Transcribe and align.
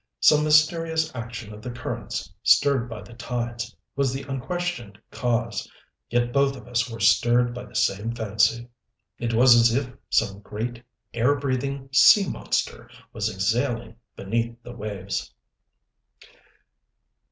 Some 0.19 0.43
mysterious 0.45 1.13
action 1.15 1.53
of 1.53 1.61
the 1.61 1.69
currents, 1.69 2.33
stirred 2.41 2.89
by 2.89 3.03
the 3.03 3.13
tides, 3.13 3.75
was 3.95 4.11
the 4.11 4.23
unquestioned 4.23 4.97
cause; 5.11 5.71
yet 6.09 6.33
both 6.33 6.55
of 6.55 6.67
us 6.67 6.89
were 6.89 6.99
stirred 6.99 7.53
by 7.53 7.65
the 7.65 7.75
same 7.75 8.11
fancy. 8.15 8.67
It 9.19 9.35
was 9.35 9.53
as 9.53 9.75
if 9.75 9.93
some 10.09 10.39
great, 10.39 10.81
air 11.13 11.35
breathing 11.35 11.87
sea 11.91 12.27
monster 12.27 12.89
was 13.13 13.29
exhaling 13.31 13.97
beneath 14.15 14.55
the 14.63 14.73
waves. 14.75 15.31